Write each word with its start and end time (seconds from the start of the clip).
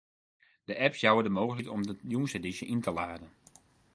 De 0.69 0.77
apps 0.85 0.99
jouwe 1.03 1.23
de 1.23 1.29
mooglikheid 1.35 1.67
om 1.75 1.83
de 1.87 1.95
jûnsedysje 2.11 2.65
yn 2.73 2.81
te 2.83 2.91
laden. 2.99 3.31